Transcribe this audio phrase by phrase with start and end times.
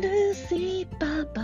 [0.00, 1.42] ルーシーパパ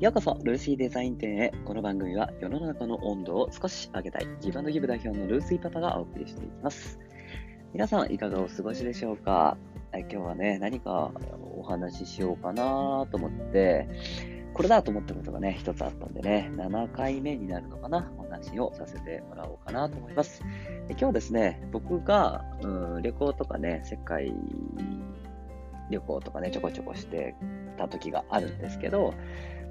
[0.00, 1.52] ようこそ、ルーシーデザイン店へ。
[1.66, 6.98] この番組は世の中の温度を少し上げたい、ギブアンドギブ代表のルーシーパパがお送りしていきます。
[7.74, 9.58] 皆さん、いかがお過ごしでしょうか？
[9.92, 11.12] 今日はね、何か
[11.58, 13.86] お話ししようかなと思って、
[14.54, 20.42] これだと思ったことがね、一つあったんでね、7回目になるのかな、お話をさせてもらおうかなと思います。
[20.88, 24.34] 今日はですね、僕が、うん、旅行とかね、世界
[25.92, 27.36] 旅行とかね、ちょこちょこして
[27.78, 29.14] た時があるんですけど、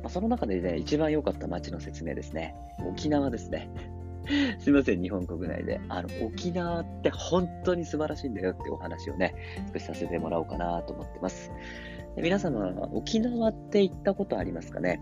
[0.01, 2.55] まあ、その中でね、一番良かった街の説明ですね。
[2.89, 3.69] 沖縄ですね。
[4.59, 5.81] すいません、日本国内で。
[5.89, 9.35] あの、沖縄って本当に素晴らしいんだよってお話をね、
[9.73, 11.51] 少しさせてもらおうかなと思ってます。
[12.17, 15.01] 皆様、沖縄って行ったことありますかね？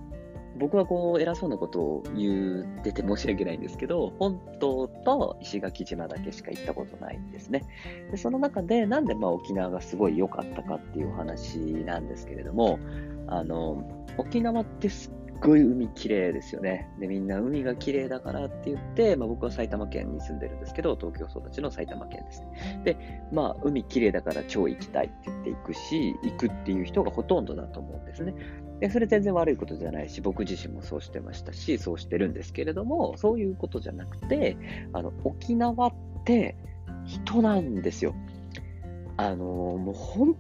[0.58, 7.63] 僕はこう偉そうなことを言ってて申し訳ないんですけど、本島と石垣島だけしか行ったことないんですね。
[8.12, 12.80] でその中で、なんでまあ沖縄がすごい良かったかっていうお話なんですけれども、
[13.28, 16.90] あの、沖縄ってすっごい海綺麗ですよね。
[17.00, 22.81] で、みんな海が綺麗だからって言って、まあ僕は埼玉県に住んでるんですけど、東京育ちの埼玉県ですね。
[22.84, 28.34] で、まあ海綺麗だから超行きたいって言って行くし、行くっていう人がほとんどだと思うんですね。
[28.80, 34.58] で、それ全然悪いことじゃないし、僕自身もそうしてましたし、そうしてるんですけれども、そういうことじゃなくて、
[34.94, 35.94] あの、沖縄っ
[36.24, 36.56] て
[37.06, 38.16] 人なんですよ。
[39.18, 40.36] あの、もう本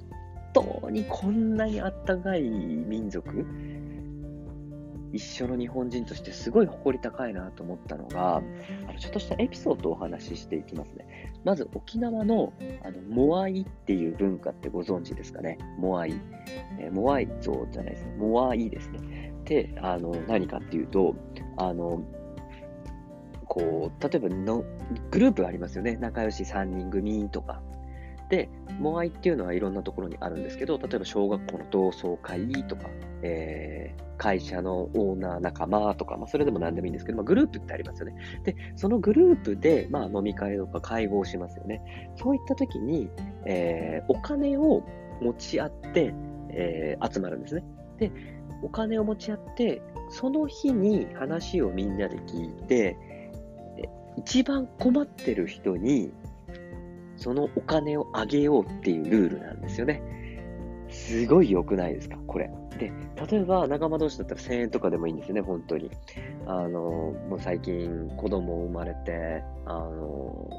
[0.53, 3.45] 当にこんなにあったかい民族、
[5.11, 8.41] 一緒の日本人としてすごい誇り高いなと思ったのが、あ
[8.93, 11.33] のちょっとしたエピソードをお話ししていきますね。
[11.43, 15.57] まず沖縄のあのモアイっていう文化ってご存知ですかね。
[15.77, 16.13] モアイ。
[16.79, 18.15] えー、モアイ像じゃないですね。
[18.17, 19.33] モアイですね。
[19.45, 21.15] で、あの何かっていうと、
[21.57, 22.03] あの、
[23.45, 24.63] こう、例えばの
[25.09, 25.97] グループありますよね。
[25.97, 27.61] 仲良し3人組とか。
[28.29, 28.49] で、
[28.79, 32.89] モアイっていうのはいろんなところにあるんですけど、例えば小学校の同窓会とか、
[33.23, 38.15] えー、会社のオーナー仲間とか、まあ、それでも何でもいいんですけど、まあ、グループってありますよね。
[38.43, 42.11] で、そのグループで、まあ、飲み会とか会合しますよね。
[42.17, 43.09] そういった時に、
[43.45, 44.83] えー、お金を
[45.21, 46.13] 持ち合って、
[46.51, 47.63] えー、集まるんですね。
[47.97, 48.11] で、
[48.61, 52.95] お金を持ち合って、その日に話をみんなで聞いて、
[54.17, 56.11] 一番困ってる人に
[57.19, 60.01] そのお金をあげようっていうルールなんですよね。
[60.89, 62.17] すごい良くないですか？
[62.25, 62.49] これ。
[62.79, 62.91] で、
[63.29, 65.91] 例えば仲間同士だったら1000円とかでもいいんですよね、本当に。
[66.47, 70.49] あの、もう最近子供生まれて、あの、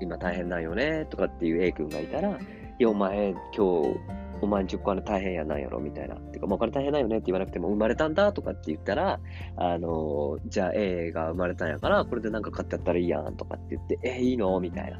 [0.00, 2.32] 今大変なんよね、とかっていう A 君がいたら、い
[2.78, 3.98] や、お前、今日、
[4.42, 5.78] お前んちお金大変やなんやろ？
[5.80, 6.16] みたいな。
[6.16, 9.20] てか、もうお金大変だよねって言わなくても、生まれたんだとかって言ったら、
[9.56, 14.58] あの、じゃあ A が生まれたんやから、これでなんか買ってやったらいいやんとかって言って、え、いいの？
[14.60, 14.98] みたいな。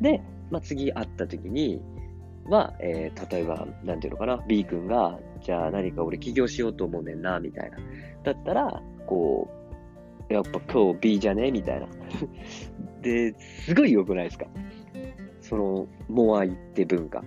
[0.00, 1.80] で、まあ、次会った時に
[2.46, 7.78] は、えー、例えば、なんていうのかな、B 君が、じゃあ何か俺起業しようと思うねんな、みたいな。
[8.24, 9.48] だったら、こ
[10.28, 11.50] う、やっぱ今日 B じゃね？
[11.50, 11.88] みたいな。
[13.02, 14.46] で、すごい良くないですか？
[15.40, 17.24] その、モアイって文化。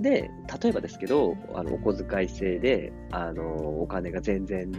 [0.00, 0.30] で、
[0.62, 4.70] 例えばですけど、あの、お小遣い制で、あの、お金が全然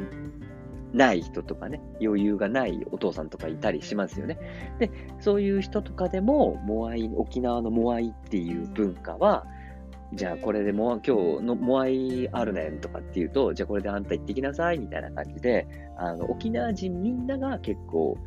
[0.94, 4.38] ない人とかね、余裕がないお父さんとかいたりしますよね。
[4.80, 4.90] で、
[5.20, 9.46] そういう人とかでも、モアイ、沖縄のモアイっていう文化は、
[10.14, 15.68] じゃあこれでモア、今日のモアイあるねんとかっていうと、じゃあこれであんた行ってきなさいみたいな感じで、
[15.98, 18.18] あの沖縄人みんなが結構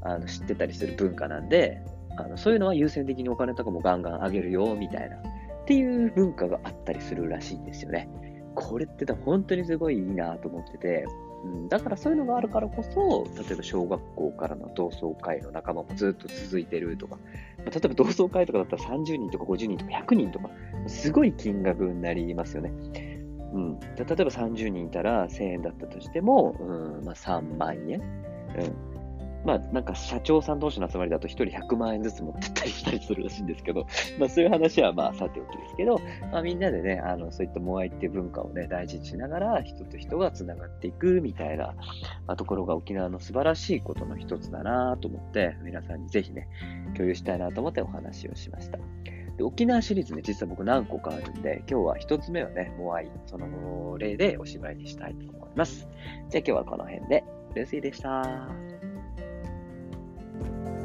[0.00, 1.82] あの知ってたりする文化なんで、
[2.16, 5.20] あのそういうのは優先的にお金とかもガンガンあげるよみたいな、っ
[5.66, 8.08] ていう文化があったりするらしいんですよね。
[8.56, 11.06] これって本当にすごいいいなと思ってて、
[11.44, 17.18] うん、だからそういうのがあるからこそ、例えば小学校からの同窓会の仲間もずっと続いてるとか、
[17.58, 20.50] ま、例えば同窓会とかだったら30人とか50人とか100人とか、
[20.88, 22.72] すごい金額になりますよね。
[23.52, 28.95] うん、例えば30人いたら1000円だったとしても、うんまあ、3万円、うん
[29.44, 33.86] まあ、なんか社長さん同士の集まりだと1人100万円ずつ持ってったりしたりするらしいんですけど、
[34.18, 36.00] まあそういう話はまあさておきですけど、
[36.32, 41.74] まあみんなでね、あの、そういったモアイっていう文化をね、大事にしながら人と人が繋がっていくみたいな、
[42.26, 46.48] まあ、ところが沖縄の素晴らしいことの一つだなと思って、皆さんにぜひね、
[46.94, 48.78] 共有したいなと思ってお話をしました。
[49.36, 55.88] で沖縄シリーズね、実は僕何個かあるんで、今日は一つ目はね、モアイ、その例でおしまいにしたいと思います。
[56.30, 57.24] じゃあ今日はこの辺で、
[57.54, 58.75] ルーシーでした。
[60.38, 60.75] Thank you.